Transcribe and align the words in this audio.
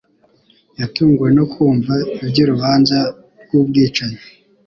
Yatunguwe 0.79 1.29
no 1.37 1.45
kumva 1.53 1.93
iby'urubanza 2.25 2.97
rw'ubwicanyi 3.43 4.19